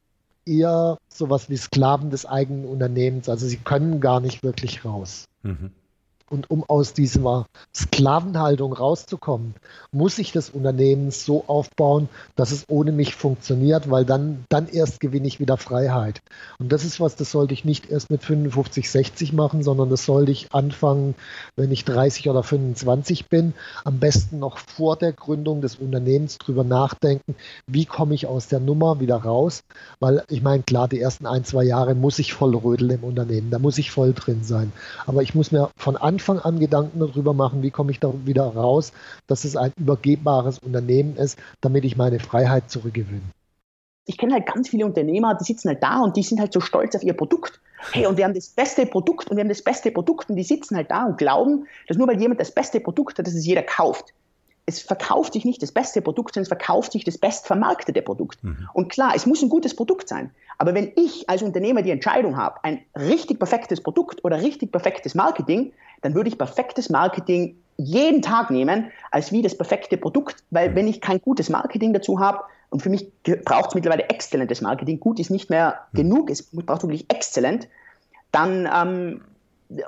eher 0.46 0.98
sowas 1.08 1.50
wie 1.50 1.56
Sklaven 1.56 2.10
des 2.10 2.26
eigenen 2.26 2.66
Unternehmens. 2.66 3.30
Also 3.30 3.48
sie 3.48 3.56
können 3.56 4.02
gar 4.02 4.20
nicht 4.20 4.44
wirklich 4.44 4.84
raus. 4.84 5.30
Mhm. 5.44 5.72
Und 6.32 6.50
um 6.50 6.64
aus 6.64 6.94
dieser 6.94 7.46
Sklavenhaltung 7.76 8.72
rauszukommen, 8.72 9.54
muss 9.92 10.18
ich 10.18 10.32
das 10.32 10.50
Unternehmen 10.50 11.12
so 11.12 11.44
aufbauen, 11.46 12.08
dass 12.38 12.54
es 12.54 12.70
ohne 12.70 12.94
mich 12.94 13.16
funktioniert, 13.16 13.92
weil 13.92 14.06
dann, 14.06 14.46
dann 14.48 14.70
erst 14.70 15.02
gewinne 15.02 15.28
ich 15.28 15.42
wieder 15.42 15.58
Freiheit. 15.58 16.22
Und 16.58 16.72
das 16.72 16.86
ist 16.86 17.02
was, 17.02 17.18
das 17.18 17.32
sollte 17.32 17.54
ich 17.54 17.66
nicht 17.66 17.92
erst 17.92 18.10
mit 18.10 18.24
55, 18.24 18.90
60 18.90 19.34
machen, 19.34 19.62
sondern 19.62 19.90
das 19.90 20.06
sollte 20.06 20.32
ich 20.32 20.54
anfangen, 20.54 21.16
wenn 21.58 21.70
ich 21.70 21.84
30 21.84 22.30
oder 22.30 22.44
25 22.44 23.28
bin. 23.28 23.54
Am 23.84 24.00
besten 24.00 24.40
noch 24.40 24.58
vor 24.58 24.96
der 24.96 25.12
Gründung 25.12 25.60
des 25.60 25.76
Unternehmens 25.76 26.38
drüber 26.38 26.64
nachdenken, 26.64 27.36
wie 27.68 27.84
komme 27.84 28.16
ich 28.16 28.26
aus 28.26 28.48
der 28.48 28.62
Nummer 28.62 29.02
wieder 29.02 29.18
raus. 29.18 29.64
Weil 30.00 30.24
ich 30.30 30.42
meine, 30.42 30.64
klar, 30.64 30.88
die 30.88 31.02
ersten 31.02 31.26
ein, 31.26 31.44
zwei 31.44 31.66
Jahre 31.66 31.94
muss 31.94 32.20
ich 32.20 32.32
voll 32.32 32.56
rödeln 32.56 32.92
im 32.92 33.04
Unternehmen, 33.04 33.52
da 33.52 33.60
muss 33.60 33.78
ich 33.78 33.92
voll 33.92 34.14
drin 34.14 34.46
sein. 34.46 34.72
Aber 35.06 35.24
ich 35.24 35.36
muss 35.36 35.52
mir 35.52 35.70
von 35.76 35.98
Anfang 35.98 36.21
Anfang 36.22 36.40
an 36.40 36.60
Gedanken 36.60 37.00
darüber 37.00 37.34
machen, 37.34 37.64
wie 37.64 37.72
komme 37.72 37.90
ich 37.90 38.00
da 38.00 38.14
wieder 38.26 38.44
raus, 38.44 38.94
dass 39.26 39.44
es 39.44 39.58
ein 39.58 39.74
übergebbares 39.80 40.60
Unternehmen 40.60 41.16
ist, 41.16 41.40
damit 41.62 41.84
ich 41.84 41.98
meine 41.98 42.20
Freiheit 42.20 42.70
zurückgewinne. 42.70 43.24
Ich 44.06 44.20
kenne 44.20 44.34
halt 44.34 44.46
ganz 44.46 44.70
viele 44.70 44.86
Unternehmer, 44.86 45.34
die 45.34 45.44
sitzen 45.44 45.70
halt 45.70 45.82
da 45.82 46.02
und 46.02 46.16
die 46.16 46.22
sind 46.22 46.40
halt 46.40 46.54
so 46.54 46.60
stolz 46.60 46.96
auf 46.96 47.02
ihr 47.02 47.14
Produkt. 47.14 47.60
Hey, 47.92 48.06
und 48.06 48.18
wir 48.18 48.26
haben 48.26 48.36
das 48.36 48.50
beste 48.50 48.86
Produkt 48.86 49.32
und 49.32 49.38
wir 49.38 49.42
haben 49.42 49.50
das 49.50 49.64
beste 49.64 49.90
Produkt 49.90 50.30
und 50.30 50.36
die 50.36 50.44
sitzen 50.44 50.76
halt 50.76 50.92
da 50.92 51.06
und 51.06 51.18
glauben, 51.18 51.66
dass 51.88 51.98
nur 51.98 52.08
weil 52.08 52.22
jemand 52.22 52.40
das 52.40 52.52
beste 52.52 52.80
Produkt 52.80 53.18
hat, 53.18 53.26
dass 53.26 53.34
es 53.34 53.44
jeder 53.44 53.64
kauft 53.64 54.14
es 54.66 54.82
verkauft 54.82 55.34
sich 55.34 55.46
nicht 55.46 55.62
das 55.62 55.72
beste 55.72 56.02
Produkt, 56.02 56.34
sondern 56.34 56.44
es 56.44 56.48
verkauft 56.48 56.92
sich 56.92 57.04
das 57.04 57.18
bestvermarktete 57.18 58.02
Produkt. 58.02 58.44
Mhm. 58.44 58.70
Und 58.74 58.90
klar, 58.90 59.14
es 59.16 59.26
muss 59.26 59.42
ein 59.42 59.50
gutes 59.50 59.76
Produkt 59.76 60.08
sein. 60.08 60.32
Aber 60.58 60.74
wenn 60.74 60.92
ich 60.96 61.30
als 61.30 61.42
Unternehmer 61.42 61.82
die 61.82 61.92
Entscheidung 61.92 62.38
habe, 62.38 62.64
ein 62.64 62.82
richtig 62.96 63.40
perfektes 63.40 63.82
Produkt 63.82 64.24
oder 64.24 64.42
richtig 64.42 64.72
perfektes 64.72 65.16
Marketing, 65.16 65.74
dann 66.02 66.16
würde 66.16 66.30
ich 66.30 66.38
perfektes 66.38 66.90
Marketing 66.90 67.56
jeden 67.78 68.22
Tag 68.22 68.52
nehmen, 68.52 68.92
als 69.12 69.32
wie 69.32 69.42
das 69.42 69.58
perfekte 69.58 69.98
Produkt. 69.98 70.44
Weil 70.52 70.76
wenn 70.76 70.88
ich 70.88 71.02
kein 71.02 71.22
gutes 71.22 71.50
Marketing 71.50 71.94
dazu 71.94 72.20
habe, 72.20 72.40
und 72.70 72.82
für 72.82 72.90
mich 72.90 73.12
braucht 73.44 73.70
es 73.70 73.76
mittlerweile 73.76 74.10
exzellentes 74.10 74.62
Marketing, 74.62 75.00
gut 75.00 75.20
ist 75.20 75.30
nicht 75.30 75.50
mehr 75.50 75.80
mhm. 75.92 75.98
genug, 75.98 76.30
es 76.30 76.44
braucht 76.44 76.84
wirklich 76.84 77.06
exzellent, 77.10 77.68
dann, 78.32 78.70
ähm, 78.74 79.22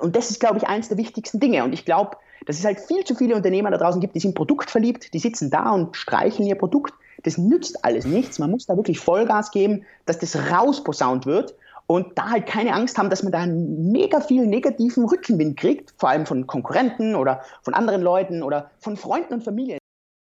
und 0.00 0.16
das 0.16 0.30
ist, 0.30 0.40
glaube 0.40 0.58
ich, 0.58 0.66
eines 0.66 0.88
der 0.88 0.98
wichtigsten 0.98 1.40
Dinge. 1.40 1.64
Und 1.64 1.72
ich 1.72 1.84
glaube, 1.84 2.16
dass 2.46 2.58
es 2.58 2.64
halt 2.64 2.78
viel 2.80 3.04
zu 3.04 3.14
viele 3.14 3.34
Unternehmer 3.34 3.70
da 3.70 3.78
draußen 3.78 4.00
gibt, 4.00 4.14
die 4.14 4.20
sind 4.20 4.34
produktverliebt, 4.34 5.14
die 5.14 5.18
sitzen 5.18 5.50
da 5.50 5.70
und 5.70 5.96
streicheln 5.96 6.46
ihr 6.46 6.56
Produkt. 6.56 6.92
Das 7.22 7.38
nützt 7.38 7.84
alles 7.84 8.04
nichts. 8.04 8.38
Man 8.38 8.50
muss 8.50 8.66
da 8.66 8.76
wirklich 8.76 8.98
Vollgas 8.98 9.50
geben, 9.50 9.84
dass 10.04 10.18
das 10.18 10.36
rausposaunt 10.50 11.24
wird 11.24 11.54
und 11.86 12.16
da 12.18 12.30
halt 12.30 12.46
keine 12.46 12.72
Angst 12.72 12.96
haben, 12.96 13.10
dass 13.10 13.22
man 13.22 13.32
da 13.32 13.46
mega 13.46 14.20
viel 14.20 14.46
negativen 14.46 15.04
Rückenwind 15.04 15.58
kriegt, 15.58 15.92
vor 15.98 16.08
allem 16.08 16.26
von 16.26 16.46
Konkurrenten 16.46 17.14
oder 17.14 17.42
von 17.62 17.74
anderen 17.74 18.02
Leuten 18.02 18.42
oder 18.42 18.70
von 18.80 18.96
Freunden 18.96 19.34
und 19.34 19.44
Familie. 19.44 19.78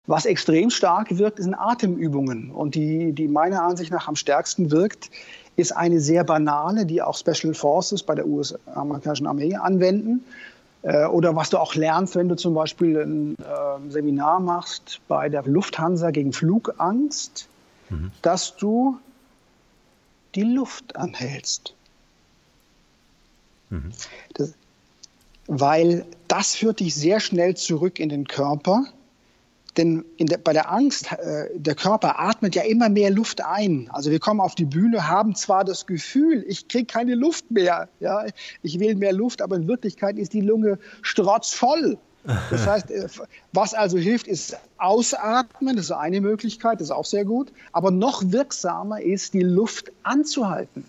Was 0.07 0.25
extrem 0.25 0.71
stark 0.71 1.19
wirkt, 1.19 1.43
sind 1.43 1.55
Atemübungen. 1.55 2.50
Und 2.50 2.75
die, 2.75 3.12
die 3.12 3.29
meiner 3.29 3.62
Ansicht 3.62 3.93
nach 3.93 4.09
am 4.09 4.17
stärksten 4.17 4.71
wirkt, 4.71 5.11
ist 5.57 5.73
eine 5.73 6.00
sehr 6.00 6.25
banale, 6.25 6.87
die 6.87 7.02
auch 7.02 7.17
Special 7.17 7.55
Forces 7.55 8.02
bei 8.02 8.14
der 8.14 8.26
US-amerikanischen 8.26 9.26
Armee 9.26 9.55
anwenden. 9.55 10.25
Äh, 10.83 11.07
oder 11.07 11.37
was 11.37 11.50
du 11.50 11.59
auch 11.59 11.75
lernst, 11.75 12.17
wenn 12.17 12.29
du 12.29 12.37
zum 12.37 12.55
Beispiel 12.55 12.97
ein 12.97 13.37
äh, 13.37 13.90
Seminar 13.90 14.40
machst 14.40 15.00
bei 15.07 15.29
der 15.29 15.43
Lufthansa 15.43 16.11
gegen 16.11 16.33
Flugangst, 16.33 17.49
mhm. 17.90 18.11
dass 18.23 18.57
du 18.57 18.99
die 20.34 20.42
Luft 20.42 20.96
anhältst. 20.96 21.75
Mhm. 23.70 23.92
Das, 24.34 24.54
weil 25.46 26.06
das 26.28 26.54
führt 26.54 26.80
dich 26.80 26.94
sehr 26.94 27.20
schnell 27.20 27.56
zurück 27.56 27.99
in 27.99 28.08
den 28.08 28.26
Körper 28.26 28.84
denn 29.76 30.04
der, 30.18 30.38
bei 30.38 30.52
der 30.52 30.70
Angst, 30.70 31.12
äh, 31.12 31.49
der 31.54 31.75
Körper 31.75 32.18
atmet 32.20 32.54
ja 32.54 32.62
immer 32.62 32.88
mehr 32.88 33.10
Luft 33.10 33.44
ein. 33.44 33.88
Also 33.90 34.10
wir 34.10 34.18
kommen 34.18 34.40
auf 34.40 34.54
die 34.54 34.64
Bühne, 34.64 35.08
haben 35.08 35.34
zwar 35.34 35.64
das 35.64 35.87
Gefühl, 35.87 36.44
ich 36.46 36.68
kriege 36.68 36.87
keine 36.87 37.14
Luft 37.14 37.50
mehr, 37.50 37.88
ja, 38.00 38.26
ich 38.62 38.80
will 38.80 38.96
mehr 38.96 39.12
Luft, 39.12 39.42
aber 39.42 39.56
in 39.56 39.68
Wirklichkeit 39.68 40.19
ist 40.19 40.32
die 40.32 40.40
Lunge 40.40 40.78
strotzvoll. 41.02 41.99
Das 42.25 42.67
heißt, 42.67 42.91
äh, 42.91 43.09
was 43.52 43.75
also 43.75 43.97
hilft, 43.99 44.26
ist 44.26 44.56
ausatmen, 44.78 45.76
das 45.76 45.87
ist 45.87 45.93
eine 45.93 46.21
Möglichkeit, 46.21 46.80
das 46.80 46.89
ist 46.89 46.91
auch 46.93 47.04
sehr 47.04 47.25
gut. 47.25 47.50
Aber 47.73 47.91
noch 47.91 48.23
wirksamer 48.26 49.00
ist, 49.00 49.35
die 49.35 49.43
Luft 49.43 49.91
anzuhalten. 50.02 50.85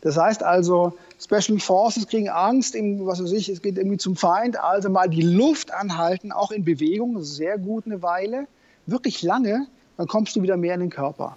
Das 0.00 0.16
heißt 0.16 0.42
also, 0.42 0.96
Special 1.20 1.58
Forces 1.58 2.06
kriegen 2.06 2.28
Angst, 2.28 2.74
was 2.74 3.22
weiß 3.22 3.32
ich, 3.32 3.48
es 3.48 3.62
geht 3.62 3.76
irgendwie 3.76 3.96
zum 3.96 4.16
Feind, 4.16 4.58
also 4.58 4.88
mal 4.88 5.08
die 5.08 5.22
Luft 5.22 5.72
anhalten, 5.72 6.32
auch 6.32 6.50
in 6.50 6.64
Bewegung, 6.64 7.22
sehr 7.22 7.58
gut 7.58 7.86
eine 7.86 8.02
Weile, 8.02 8.46
wirklich 8.86 9.22
lange, 9.22 9.66
dann 9.96 10.06
kommst 10.06 10.36
du 10.36 10.42
wieder 10.42 10.56
mehr 10.56 10.74
in 10.74 10.80
den 10.80 10.90
Körper. 10.90 11.36